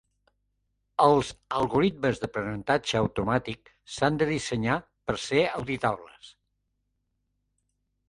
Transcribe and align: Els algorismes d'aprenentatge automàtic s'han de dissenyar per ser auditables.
Els 1.07 1.29
algorismes 1.57 2.21
d'aprenentatge 2.23 2.99
automàtic 3.03 3.71
s'han 3.99 4.21
de 4.25 4.31
dissenyar 4.33 4.81
per 5.07 5.21
ser 5.29 5.47
auditables. 5.55 6.37